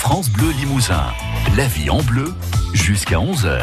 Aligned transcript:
France 0.00 0.30
Bleu 0.30 0.50
Limousin. 0.52 1.12
La 1.58 1.66
vie 1.66 1.90
en 1.90 2.02
bleu 2.02 2.32
jusqu'à 2.72 3.16
11h. 3.16 3.60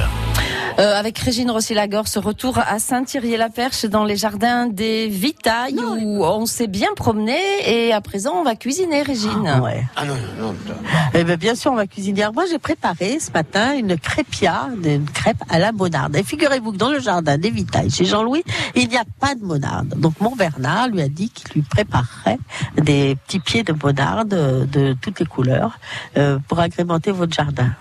Euh, 0.79 0.93
avec 0.93 1.17
Régine 1.17 1.49
Rossi-Lagor, 1.49 2.07
ce 2.07 2.19
retour 2.19 2.59
à 2.59 2.77
Saint-Thierry-la-Perche 2.77 3.85
dans 3.85 4.05
les 4.05 4.15
jardins 4.15 4.67
des 4.67 5.07
Vitailles 5.07 5.79
où 5.79 6.23
on 6.23 6.45
s'est 6.45 6.67
bien 6.67 6.89
promené 6.95 7.39
et 7.65 7.93
à 7.93 7.99
présent 7.99 8.33
on 8.35 8.43
va 8.43 8.55
cuisiner, 8.55 9.01
Régine. 9.01 9.47
Ah, 9.47 9.59
ouais. 9.59 9.83
Ah 9.95 10.05
non, 10.05 10.13
non, 10.39 10.53
non. 10.67 10.75
Eh 11.15 11.23
ben, 11.23 11.35
bien 11.35 11.55
sûr, 11.55 11.71
on 11.71 11.75
va 11.75 11.87
cuisiner. 11.87 12.21
Alors, 12.21 12.35
moi, 12.35 12.43
j'ai 12.47 12.59
préparé 12.59 13.19
ce 13.19 13.31
matin 13.31 13.75
une 13.75 13.97
crêpia, 13.97 14.69
une 14.83 15.05
crêpe 15.05 15.41
à 15.49 15.57
la 15.57 15.71
monarde. 15.71 16.15
Et 16.15 16.21
figurez-vous 16.23 16.73
que 16.73 16.77
dans 16.77 16.91
le 16.91 16.99
jardin 16.99 17.39
des 17.39 17.49
Vitailles, 17.49 17.89
chez 17.89 18.05
Jean-Louis, 18.05 18.43
il 18.75 18.87
n'y 18.87 18.97
a 18.97 19.05
pas 19.19 19.33
de 19.33 19.43
monarde. 19.43 19.95
Donc, 19.97 20.21
mon 20.21 20.35
Bernard 20.35 20.89
lui 20.89 21.01
a 21.01 21.09
dit 21.09 21.31
qu'il 21.31 21.53
lui 21.53 21.61
préparerait 21.63 22.37
des 22.79 23.17
petits 23.25 23.39
pieds 23.39 23.63
de 23.63 23.73
monarde 23.73 24.33
euh, 24.35 24.65
de 24.67 24.95
toutes 25.01 25.19
les 25.19 25.25
couleurs 25.25 25.79
euh, 26.17 26.37
pour 26.47 26.59
agrémenter 26.59 27.11
votre 27.11 27.33
jardin. 27.33 27.71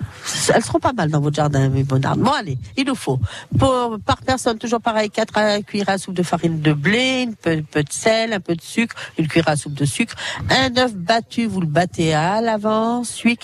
Elles 0.55 0.65
seront 0.65 0.79
pas 0.79 0.95
mal 0.95 1.11
dans 1.11 1.21
votre 1.21 1.37
jardin, 1.37 1.69
mes 1.69 1.85
monardes. 1.85 2.21
Bon, 2.21 2.33
allez, 2.33 2.57
il 2.79 2.86
nous 2.87 2.95
faut, 2.95 3.19
pour, 3.59 3.99
par 4.05 4.19
personne, 4.19 4.59
toujours 4.59 4.81
pareil, 4.81 5.11
4 5.11 5.61
cuillères 5.63 5.89
à 5.89 5.99
soupe 5.99 6.15
de 6.15 6.23
farine 6.23 6.61
de 6.61 6.73
blé, 6.73 7.27
un 7.29 7.33
peu, 7.33 7.63
peu 7.63 7.83
de 7.83 7.93
sel, 7.93 8.33
un 8.33 8.41
peu 8.41 8.55
de 8.55 8.63
sucre, 8.63 8.95
une 9.19 9.29
cuillère 9.29 9.49
à 9.49 9.57
soupe 9.57 9.75
de 9.75 9.85
sucre, 9.85 10.15
un 10.51 10.77
œuf 10.77 10.95
battu, 10.95 11.47
vous 11.47 11.61
le 11.61 11.67
battez 11.67 12.15
à 12.15 12.41
l'avance, 12.41 13.19
8 13.19 13.37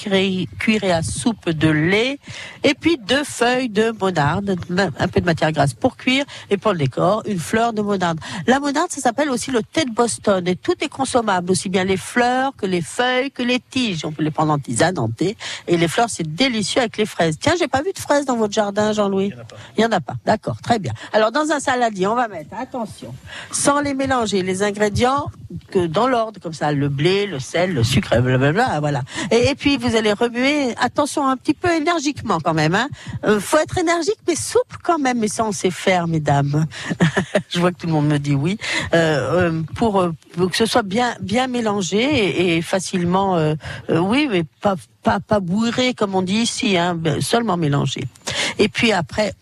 cuillerées 0.59 0.92
à 0.92 1.02
soupe 1.02 1.50
de 1.50 1.69
lait, 1.69 2.19
et 2.62 2.74
puis 2.74 2.97
deux 2.98 3.24
feuilles 3.24 3.69
de 3.69 3.92
monarde, 4.00 4.56
un 4.98 5.09
peu 5.09 5.20
de 5.20 5.27
matière 5.27 5.52
grasse 5.52 5.74
pour 5.74 5.97
cuire, 5.97 6.24
et 6.50 6.56
pour 6.56 6.72
le 6.72 6.78
décor, 6.78 7.22
une 7.27 7.38
fleur 7.38 7.72
de 7.72 7.83
monarde. 7.83 8.20
La 8.47 8.61
monarde, 8.61 8.91
ça 8.91 9.00
s'appelle 9.00 9.30
aussi 9.30 9.50
le 9.50 9.62
thé 9.62 9.84
de 9.84 9.91
Boston, 9.91 10.47
et 10.47 10.56
tout 10.56 10.74
est 10.80 10.88
consommable, 10.88 11.50
aussi 11.50 11.69
bien 11.69 11.84
les 11.84 11.97
fleurs 11.97 12.55
que 12.56 12.66
les 12.66 12.80
feuilles 12.80 13.30
que 13.30 13.42
les 13.42 13.61
tiges. 13.61 14.05
On 14.05 14.12
peut 14.12 14.22
les 14.22 14.30
prendre 14.30 14.52
en 14.52 14.59
tisane, 14.59 14.98
en 14.98 15.09
thé, 15.09 15.36
et 15.66 15.77
les 15.77 15.88
fleurs, 15.88 16.11
c'est 16.11 16.34
délicieux 16.34 16.80
avec 16.80 16.97
les 16.97 17.06
fraises. 17.06 17.38
Tiens, 17.41 17.55
j'ai 17.59 17.69
pas 17.69 17.83
vu 17.83 17.92
de 17.92 17.98
fraises 17.98 18.24
dans 18.24 18.36
votre 18.36 18.52
jardin, 18.52 18.92
Jean-Louis. 18.92 19.31
Il 19.77 19.83
y 19.83 19.86
en 19.86 19.92
a 19.92 20.00
pas. 20.00 20.14
D'accord, 20.25 20.56
très 20.62 20.78
bien. 20.78 20.92
Alors, 21.12 21.33
dans 21.33 21.50
un 21.50 21.61
saladier, 21.61 22.06
on 22.06 22.14
va 22.14 22.28
mettre, 22.28 22.55
attention, 22.58 23.14
sans 23.50 23.80
les 23.80 23.94
mélanger, 23.94 24.42
les 24.42 24.62
ingrédients 24.62 25.27
que 25.70 25.86
dans 25.86 26.06
l'ordre, 26.08 26.41
comme 26.41 26.52
ça, 26.52 26.72
le 26.72 26.89
blé, 26.89 27.27
le 27.27 27.39
sel, 27.39 27.74
le 27.74 27.83
sucre, 27.83 28.19
blablabla, 28.20 28.80
voilà. 28.80 29.02
Et, 29.30 29.50
et 29.50 29.55
puis, 29.55 29.77
vous 29.77 29.97
allez 29.97 30.12
remuer, 30.12 30.74
attention, 30.80 31.27
un 31.28 31.36
petit 31.36 31.55
peu 31.55 31.72
énergiquement 31.72 32.39
quand 32.41 32.55
même, 32.55 32.74
hein. 32.74 32.89
Euh, 33.24 33.41
faut 33.41 33.58
être 33.58 33.78
énergique, 33.78 34.19
mais 34.27 34.36
souple 34.36 34.77
quand 34.83 34.98
même, 34.98 35.19
mais 35.19 35.28
ça, 35.28 35.44
on 35.44 35.52
sait 35.52 35.70
faire, 35.70 36.06
mesdames. 36.06 36.67
Je 37.48 37.61
vois 37.61 37.72
que 37.72 37.78
tout 37.78 37.86
le 37.86 37.92
monde 37.92 38.08
me 38.08 38.19
dit 38.19 38.34
oui. 38.34 38.58
Euh, 38.94 39.50
euh, 39.50 39.62
pour, 39.77 40.00
euh, 40.00 40.12
pour 40.36 40.50
que 40.50 40.56
ce 40.56 40.67
soit 40.67 40.83
bien, 40.83 41.14
bien 41.20 41.46
mélangé 41.46 41.98
et, 42.02 42.56
et 42.56 42.62
facilement, 42.62 43.36
euh, 43.36 43.55
euh, 43.91 43.98
oui, 43.98 44.28
mais 44.30 44.44
pas, 44.61 44.77
pas, 45.02 45.20
pas 45.20 45.41
bourré, 45.41 45.94
comme 45.94 46.14
on 46.14 46.22
dit 46.22 46.39
ici, 46.39 46.77
hein, 46.77 46.98
seulement 47.20 47.56
mélangé. 47.56 48.02
Et 48.58 48.69
puis 48.69 48.92
après, 48.92 49.34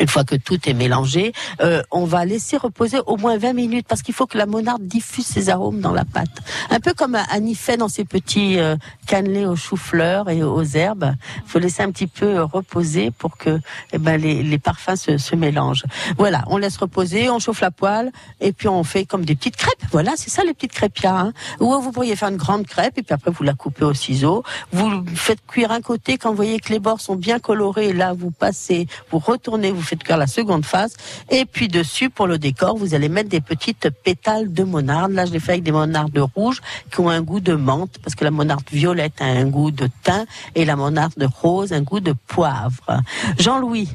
une 0.00 0.08
fois 0.08 0.24
que 0.24 0.36
tout 0.36 0.58
est 0.68 0.74
mélangé, 0.74 1.32
euh, 1.60 1.82
on 1.90 2.04
va 2.04 2.24
laisser 2.24 2.56
reposer 2.56 2.98
au 3.06 3.16
moins 3.16 3.36
20 3.36 3.52
minutes 3.52 3.86
parce 3.88 4.02
qu'il 4.02 4.14
faut 4.14 4.26
que 4.26 4.38
la 4.38 4.46
monarde 4.46 4.86
diffuse 4.86 5.26
ses 5.26 5.50
arômes 5.50 5.80
dans 5.80 5.92
la 5.92 6.04
pâte. 6.04 6.40
Un 6.70 6.80
peu 6.80 6.94
comme 6.94 7.16
Annie 7.30 7.54
fait 7.54 7.76
dans 7.76 7.88
ses 7.88 8.04
petits 8.04 8.58
euh, 8.58 8.76
aux 9.12 9.56
choux-fleurs 9.56 10.30
et 10.30 10.42
aux 10.42 10.62
herbes. 10.62 11.14
Il 11.36 11.50
faut 11.50 11.58
laisser 11.58 11.82
un 11.82 11.90
petit 11.90 12.06
peu 12.06 12.42
reposer 12.42 13.10
pour 13.10 13.36
que 13.36 13.60
eh 13.92 13.98
ben, 13.98 14.18
les, 14.18 14.58
parfums 14.58 14.96
se, 14.96 15.36
mélangent. 15.36 15.84
Voilà, 16.16 16.44
on 16.46 16.56
laisse 16.56 16.78
reposer, 16.78 17.28
on 17.28 17.38
chauffe 17.38 17.60
la 17.60 17.70
poêle 17.70 18.10
et 18.40 18.52
puis 18.52 18.68
on 18.68 18.84
fait 18.84 19.04
comme 19.04 19.24
des 19.26 19.34
petites 19.34 19.56
crêpes. 19.56 19.84
Voilà, 19.90 20.12
c'est 20.16 20.30
ça 20.30 20.44
les 20.44 20.54
petites 20.54 20.72
crêpias. 20.72 21.14
Hein. 21.14 21.32
Ou 21.60 21.78
vous 21.80 21.92
pourriez 21.92 22.16
faire 22.16 22.30
une 22.30 22.38
grande 22.38 22.66
crêpe 22.66 22.96
et 22.96 23.02
puis 23.02 23.12
après 23.12 23.30
vous 23.30 23.42
la 23.42 23.52
coupez 23.52 23.84
au 23.84 23.92
ciseau. 23.92 24.44
Vous 24.72 25.04
faites 25.14 25.44
cuire 25.46 25.72
un 25.72 25.82
côté 25.82 26.16
quand 26.16 26.30
vous 26.30 26.36
voyez 26.36 26.58
que 26.58 26.72
les 26.72 26.78
bords 26.78 27.00
sont 27.00 27.16
bien 27.16 27.38
colorés. 27.38 27.92
Là, 27.92 28.14
vous 28.14 28.30
passez, 28.30 28.86
vous 29.10 29.18
retournez, 29.18 29.72
vous 29.72 29.82
faites 29.82 30.02
cuire 30.02 30.16
la 30.16 30.26
seconde 30.26 30.64
phase. 30.64 30.94
Et 31.30 31.44
puis 31.44 31.68
dessus, 31.68 32.08
pour 32.08 32.26
le 32.26 32.38
décor, 32.38 32.78
vous 32.78 32.94
allez 32.94 33.10
mettre 33.10 33.28
des 33.28 33.42
petites 33.42 33.90
pétales 33.90 34.52
de 34.52 34.64
monarde. 34.64 35.12
Là, 35.12 35.26
je 35.26 35.32
l'ai 35.32 35.40
fait 35.40 35.52
avec 35.52 35.64
des 35.64 35.72
monardes 35.72 36.18
rouges 36.34 36.62
qui 36.90 37.00
ont 37.00 37.10
un 37.10 37.20
goût 37.20 37.40
de 37.40 37.54
menthe, 37.54 37.98
parce 38.02 38.14
que 38.14 38.24
la 38.24 38.30
monarde 38.30 38.64
violette 38.72 39.01
un 39.20 39.46
goût 39.46 39.70
de 39.70 39.88
thym 40.02 40.24
et 40.54 40.64
la 40.64 40.76
monarde 40.76 41.28
rose 41.40 41.72
un 41.72 41.82
goût 41.82 42.00
de 42.00 42.14
poivre. 42.26 43.00
Jean-Louis. 43.38 43.88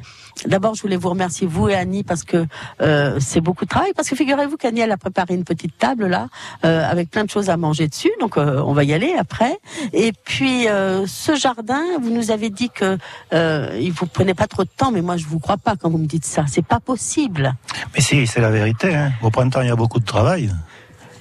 D'abord, 0.46 0.76
je 0.76 0.84
voulais 0.84 0.98
vous 0.98 1.10
remercier, 1.10 1.48
vous 1.48 1.68
et 1.68 1.74
Annie, 1.74 2.04
parce 2.04 2.24
que 2.24 2.46
euh, 2.82 3.18
c'est 3.20 3.42
beaucoup 3.42 3.66
de 3.66 3.70
travail. 3.70 3.92
Parce 3.96 4.08
que 4.08 4.16
figurez-vous 4.16 4.58
qu'Annie, 4.58 4.82
elle 4.82 4.92
a 4.92 4.98
préparé 4.98 5.34
une 5.34 5.44
petite 5.44 5.78
table 5.78 6.06
là, 6.06 6.28
euh, 6.64 6.88
avec 6.88 7.10
plein 7.10 7.24
de 7.24 7.30
choses 7.30 7.50
à 7.50 7.58
manger 7.58 7.88
dessus. 7.88 8.12
Donc, 8.20 8.38
euh, 8.38 8.62
on 8.64 8.74
va 8.74 8.84
y 8.84 8.94
aller 8.94 9.16
après. 9.18 9.58
Et 9.94 10.14
puis, 10.26 10.68
ce 11.08 11.36
jardin, 11.36 11.82
vous 12.02 12.12
nous 12.12 12.32
avez 12.32 12.50
dit 12.50 12.70
que 12.70 12.98
il 13.32 13.92
vous 13.92 14.06
prenait 14.06 14.36
pas 14.36 14.48
trop 14.48 14.64
de 14.64 14.70
temps, 14.70 14.92
mais 14.92 15.02
moi, 15.02 15.18
je 15.18 15.26
vous 15.26 15.40
crois 15.40 15.58
pas 15.58 15.76
quand 15.76 15.90
vous 15.90 15.98
me 15.98 16.08
dites 16.08 16.26
ça. 16.26 16.46
C'est 16.48 16.66
pas 16.66 16.80
possible. 16.80 17.56
Mais 17.96 18.02
si, 18.02 18.28
c'est 18.28 18.42
la 18.42 18.52
vérité. 18.52 18.96
Hein. 18.96 19.14
Au 19.24 19.32
printemps, 19.32 19.62
il 19.62 19.68
y 19.68 19.72
a 19.72 19.76
beaucoup 19.76 20.00
de 20.00 20.06
travail. 20.06 20.52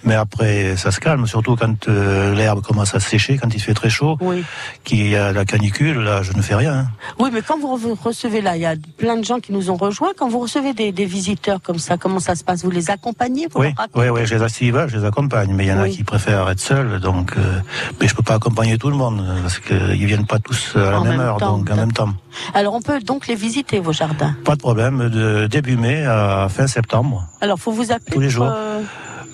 Mais 0.06 0.14
après, 0.14 0.76
ça 0.76 0.90
se 0.92 1.00
calme, 1.00 1.26
surtout 1.26 1.56
quand 1.56 1.88
euh, 1.88 2.32
l'herbe 2.34 2.62
commence 2.62 2.94
à 2.94 3.00
sécher, 3.00 3.36
quand 3.38 3.52
il 3.54 3.60
fait 3.60 3.74
très 3.74 3.90
chaud, 3.90 4.16
Oui. 4.20 4.44
qu'il 4.84 5.06
y 5.06 5.16
a 5.16 5.32
la 5.32 5.44
canicule, 5.44 5.98
là, 5.98 6.22
je 6.22 6.32
ne 6.32 6.40
fais 6.42 6.54
rien. 6.54 6.72
hein. 6.74 6.86
Oui, 7.18 7.30
mais 7.32 7.42
quand 7.42 7.58
vous 7.58 7.76
re- 7.76 7.98
recevez 8.00 8.40
là, 8.40 8.56
il 8.56 8.62
y 8.62 8.66
a 8.66 8.74
plein 8.96 9.16
de 9.16 9.24
gens 9.24 9.40
qui 9.40 9.52
nous 9.52 9.68
ont 9.70 9.76
rejoints. 9.76 10.12
Quand 10.16 10.28
vous 10.28 10.38
recevez 10.38 10.72
des, 10.74 10.92
des 10.92 11.04
visiteurs 11.06 11.60
comme 11.60 11.78
ça, 11.78 11.96
comment 11.96 12.20
ça 12.20 12.34
se 12.36 12.44
passe? 12.44 12.62
Vous 12.64 12.70
les 12.70 12.88
accompagnez 12.90 13.48
Oui, 13.56 13.74
oui, 13.96 14.08
oui, 14.08 14.20
je 14.26 14.36
les, 14.36 14.70
veulent, 14.70 14.88
je 14.88 14.96
les 14.98 15.04
accompagne, 15.04 15.52
mais 15.52 15.64
il 15.64 15.68
y 15.68 15.72
en 15.72 15.80
a 15.80 15.88
qui 15.88 16.04
préfèrent 16.04 16.48
être 16.50 16.60
seuls, 16.60 17.00
donc, 17.00 17.34
euh, 17.36 17.60
mais 18.00 18.06
je 18.06 18.14
peux 18.14 18.22
pas 18.22 18.34
accompagner 18.34 18.78
tout 18.78 18.90
le 18.90 18.96
monde, 18.96 19.20
euh, 19.26 19.42
parce 19.42 19.58
qu'ils 19.58 20.06
viennent 20.06 20.26
pas 20.26 20.38
tous 20.38 20.72
à 20.76 20.78
la 20.92 21.00
En 21.00 21.04
même, 21.04 21.12
même 21.16 21.20
heure, 21.20 21.36
temps, 21.38 21.58
donc 21.58 21.68
en 21.70 21.76
même 21.76 21.92
temps. 21.92 22.10
Alors, 22.54 22.74
on 22.74 22.80
peut 22.80 23.00
donc 23.00 23.26
les 23.26 23.34
visiter 23.34 23.80
vos 23.80 23.92
jardins? 23.92 24.36
Pas 24.44 24.54
de 24.54 24.60
problème, 24.60 25.08
de 25.08 25.46
début 25.48 25.76
mai 25.76 26.04
à 26.04 26.46
fin 26.48 26.66
septembre. 26.68 27.26
Alors, 27.40 27.58
faut 27.58 27.72
vous 27.72 27.90
appeler 27.90 28.12
Tous 28.14 28.20
les 28.20 28.30
jours. 28.30 28.46
euh, 28.48 28.82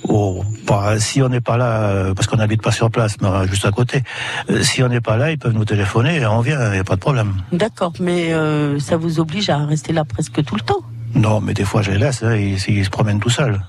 Oh, 0.08 0.42
pas, 0.66 0.98
si 0.98 1.22
on 1.22 1.28
n'est 1.28 1.40
pas 1.40 1.56
là, 1.56 1.82
euh, 1.82 2.14
parce 2.14 2.26
qu'on 2.26 2.36
n'habite 2.36 2.60
pas 2.62 2.72
sur 2.72 2.90
place, 2.90 3.16
mais 3.20 3.28
euh, 3.28 3.46
juste 3.46 3.64
à 3.64 3.70
côté, 3.70 4.02
euh, 4.50 4.62
si 4.62 4.82
on 4.82 4.88
n'est 4.88 5.00
pas 5.00 5.16
là, 5.16 5.30
ils 5.30 5.38
peuvent 5.38 5.54
nous 5.54 5.64
téléphoner 5.64 6.16
et 6.16 6.26
on 6.26 6.40
vient, 6.40 6.58
il 6.68 6.72
n'y 6.72 6.78
a 6.78 6.84
pas 6.84 6.96
de 6.96 7.00
problème. 7.00 7.34
D'accord, 7.52 7.92
mais 8.00 8.32
euh, 8.32 8.78
ça 8.80 8.96
vous 8.96 9.20
oblige 9.20 9.48
à 9.48 9.64
rester 9.64 9.92
là 9.92 10.04
presque 10.04 10.42
tout 10.44 10.56
le 10.56 10.60
temps? 10.62 10.80
Non, 11.14 11.40
mais 11.40 11.54
des 11.54 11.64
fois 11.64 11.82
je 11.82 11.92
les 11.92 11.98
laisse, 11.98 12.22
hein, 12.22 12.34
ils, 12.34 12.58
ils 12.68 12.84
se 12.84 12.90
promènent 12.90 13.20
tout 13.20 13.30
seuls. 13.30 13.60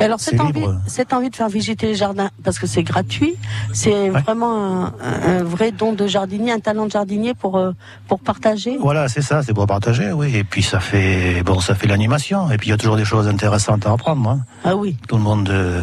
Alors 0.00 0.20
cette 0.20 0.40
envie, 0.40 0.60
libre. 0.60 0.80
cette 0.86 1.12
envie 1.12 1.30
de 1.30 1.36
faire 1.36 1.48
visiter 1.48 1.86
les 1.86 1.94
jardins, 1.94 2.30
parce 2.44 2.58
que 2.58 2.66
c'est 2.66 2.82
gratuit, 2.82 3.34
c'est 3.72 4.10
Ouais. 4.10 4.20
vraiment 4.22 4.86
un, 4.86 4.92
un 5.26 5.42
vrai 5.42 5.72
don 5.72 5.92
de 5.92 6.06
jardinier, 6.06 6.52
un 6.52 6.60
talent 6.60 6.86
de 6.86 6.90
jardinier 6.90 7.34
pour 7.34 7.56
euh, 7.58 7.72
pour 8.06 8.20
partager. 8.20 8.76
Voilà, 8.80 9.08
c'est 9.08 9.22
ça, 9.22 9.42
c'est 9.42 9.54
pour 9.54 9.66
partager, 9.66 10.12
oui. 10.12 10.34
Et 10.36 10.44
puis 10.44 10.62
ça 10.62 10.80
fait, 10.80 11.42
bon, 11.44 11.60
ça 11.60 11.74
fait 11.74 11.86
l'animation. 11.86 12.50
Et 12.50 12.56
puis 12.56 12.68
il 12.68 12.70
y 12.70 12.74
a 12.74 12.76
toujours 12.76 12.96
des 12.96 13.04
choses 13.04 13.28
intéressantes 13.28 13.86
à 13.86 13.92
apprendre. 13.92 14.28
Hein. 14.30 14.40
Ah 14.64 14.76
oui, 14.76 14.96
Tout 15.08 15.16
le 15.16 15.22
monde 15.22 15.48
euh, 15.50 15.82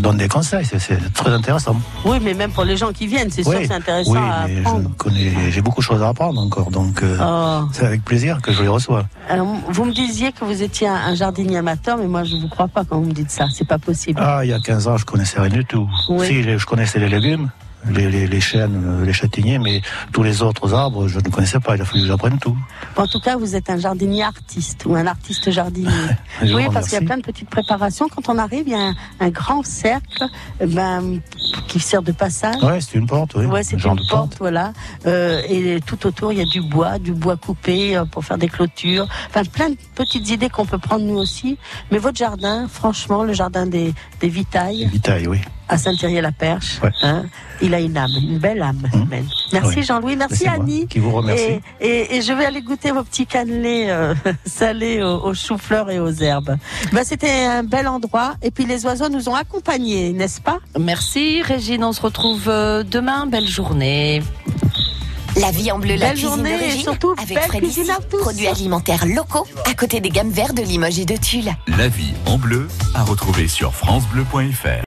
donne 0.00 0.16
des 0.16 0.28
conseils, 0.28 0.64
c'est- 0.64 1.12
très 1.14 1.30
intéressant. 1.30 1.76
oui, 2.04 2.18
mais 2.22 2.34
même 2.34 2.52
pour 2.52 2.64
les 2.64 2.76
gens 2.76 2.92
qui 2.92 3.06
viennent, 3.06 3.30
c'est 3.30 3.42
sûr 3.42 3.52
que 3.58 3.66
c'est 3.66 3.72
intéressant 3.74 4.12
oui, 4.12 4.18
à 4.18 4.42
apprendre. 4.42 4.90
j'ai 5.50 5.60
beaucoup 5.60 5.80
de 5.80 5.86
choses 5.86 6.02
à 6.02 6.08
apprendre 6.08 6.40
encore, 6.40 6.70
donc 6.70 7.02
euh, 7.02 7.16
Oh. 7.20 7.68
c'est 7.72 7.84
avec 7.86 8.04
plaisir 8.04 8.40
que 8.42 8.52
je 8.52 8.62
les 8.62 8.68
reçois. 8.68 9.04
Alors, 9.28 9.46
vous 9.68 9.84
me 9.84 9.92
disiez 9.92 10.32
que 10.32 10.44
vous 10.44 10.62
étiez 10.62 10.86
un, 10.88 10.94
un 10.94 11.14
jardinier 11.14 11.58
amateur, 11.58 11.96
mais 11.98 12.06
moi 12.06 12.24
je 12.24 12.36
vous 12.36 12.48
crois 12.48 12.68
pas 12.68 12.84
quand 12.84 12.98
vous 12.98 13.06
me 13.06 13.12
dites 13.12 13.25
ça. 13.30 13.46
C'est 13.52 13.66
pas 13.66 13.78
possible. 13.78 14.20
Ah, 14.22 14.40
il 14.44 14.50
y 14.50 14.52
a 14.52 14.58
15 14.58 14.88
ans, 14.88 14.96
je 14.96 15.04
connaissais 15.04 15.40
rien 15.40 15.50
du 15.50 15.64
tout. 15.64 15.88
Oui. 16.08 16.26
Si, 16.26 16.42
je 16.42 16.66
connaissais 16.66 16.98
les 16.98 17.08
légumes, 17.08 17.50
les, 17.90 18.10
les, 18.10 18.26
les 18.26 18.40
chênes, 18.40 18.82
euh, 18.84 19.04
les 19.04 19.12
châtaigniers, 19.12 19.58
mais 19.58 19.80
tous 20.12 20.22
les 20.22 20.42
autres 20.42 20.74
arbres, 20.74 21.08
je 21.08 21.18
ne 21.18 21.28
connaissais 21.28 21.60
pas. 21.60 21.76
Il 21.76 21.82
a 21.82 21.84
fallu 21.84 22.02
que 22.02 22.08
j'apprenne 22.08 22.38
tout. 22.38 22.56
En 22.96 23.06
tout 23.06 23.20
cas, 23.20 23.36
vous 23.36 23.54
êtes 23.54 23.70
un 23.70 23.78
jardinier 23.78 24.24
artiste 24.24 24.84
ou 24.86 24.94
un 24.94 25.06
artiste 25.06 25.50
jardinier. 25.50 25.90
Oui, 26.42 26.66
parce 26.72 26.88
qu'il 26.88 27.00
y 27.00 27.02
a 27.02 27.06
plein 27.06 27.16
de 27.16 27.22
petites 27.22 27.48
préparations. 27.48 28.08
Quand 28.08 28.28
on 28.28 28.38
arrive, 28.38 28.64
il 28.66 28.72
y 28.72 28.74
a 28.74 28.88
un, 28.88 28.94
un 29.20 29.30
grand 29.30 29.64
cercle 29.64 30.24
eh 30.60 30.66
ben, 30.66 31.20
qui 31.78 31.82
sert 31.82 32.02
de 32.02 32.12
passage. 32.12 32.62
Ouais, 32.62 32.80
c'est 32.80 32.94
une 32.96 33.06
porte, 33.06 33.34
oui. 33.34 33.44
Ouais, 33.44 33.62
c'est 33.62 33.76
une 33.76 33.94
de 33.96 34.08
porte, 34.08 34.36
voilà. 34.38 34.72
Euh, 35.06 35.42
et 35.48 35.80
tout 35.84 36.06
autour, 36.06 36.32
il 36.32 36.38
y 36.38 36.42
a 36.42 36.44
du 36.44 36.62
bois, 36.62 36.98
du 36.98 37.12
bois 37.12 37.36
coupé 37.36 37.96
euh, 37.96 38.04
pour 38.04 38.24
faire 38.24 38.38
des 38.38 38.48
clôtures. 38.48 39.06
Enfin, 39.28 39.44
plein 39.44 39.70
de 39.70 39.76
petites 39.94 40.30
idées 40.30 40.48
qu'on 40.48 40.64
peut 40.64 40.78
prendre 40.78 41.04
nous 41.04 41.18
aussi. 41.18 41.58
Mais 41.90 41.98
votre 41.98 42.16
jardin, 42.16 42.66
franchement, 42.68 43.24
le 43.24 43.34
jardin 43.34 43.66
des, 43.66 43.92
des 44.20 44.28
Vitailles, 44.28 44.88
Vitaille, 44.90 45.26
oui. 45.26 45.40
À 45.68 45.78
Saint-Thierry-la-Perche, 45.78 46.80
Ouais. 46.82 46.90
hein, 47.02 47.24
il 47.60 47.74
a 47.74 47.80
une 47.80 47.96
âme, 47.96 48.10
une 48.20 48.38
belle 48.38 48.62
âme 48.62 48.82
Mmh. 48.92 49.02
humaine. 49.02 49.26
Merci 49.52 49.78
Oui. 49.78 49.82
Jean-Louis, 49.84 50.16
merci 50.16 50.46
Annie. 50.46 50.86
qui 50.86 50.98
vous 50.98 51.10
remercie. 51.12 51.60
Et, 51.80 51.86
et, 51.88 52.16
et 52.16 52.22
je 52.22 52.32
vais 52.32 52.44
aller 52.44 52.62
goûter 52.62 52.90
vos 52.92 53.02
petits 53.02 53.26
cannelés 53.26 53.86
euh, 53.88 54.14
salés 54.46 55.02
aux, 55.02 55.24
aux 55.24 55.34
choux-fleurs 55.34 55.90
et 55.90 55.98
aux 55.98 56.12
herbes. 56.12 56.56
Ben, 56.92 57.02
C'était 57.04 57.44
un 57.46 57.62
bel 57.64 57.88
endroit. 57.88 58.34
Et 58.42 58.50
puis 58.50 58.64
les 58.66 58.84
oiseaux 58.86 59.08
nous 59.08 59.28
ont 59.28 59.34
accompagnés, 59.34 60.12
n'est-ce 60.12 60.40
pas? 60.40 60.58
Merci 60.78 61.42
Régine, 61.42 61.84
on 61.84 61.92
se 61.92 62.00
retrouve 62.02 62.44
euh, 62.48 62.82
demain. 62.82 63.26
Belle 63.26 63.48
journée. 63.48 64.22
La 65.38 65.50
vie 65.50 65.70
en 65.70 65.78
bleu, 65.78 65.96
la 65.96 66.06
Belle 66.06 66.10
cuisine 66.12 66.28
journée 66.30 66.54
et 66.54 66.58
d'origine, 66.58 66.80
surtout, 66.82 67.14
avec 67.18 67.34
belle 67.34 67.44
Freddy 67.44 67.66
cuisine 67.66 67.90
à 67.90 67.96
Sy, 67.96 68.06
tous. 68.10 68.20
produits 68.20 68.46
alimentaires 68.46 69.04
locaux, 69.04 69.46
à 69.70 69.74
côté 69.74 70.00
des 70.00 70.08
gammes 70.08 70.30
vertes 70.30 70.54
de 70.56 70.62
Limoges 70.62 70.98
et 70.98 71.04
de 71.04 71.14
Tulle. 71.18 71.50
La 71.76 71.88
vie 71.88 72.14
en 72.24 72.38
bleu 72.38 72.68
à 72.94 73.02
retrouver 73.02 73.46
sur 73.46 73.74
francebleu.fr. 73.74 74.68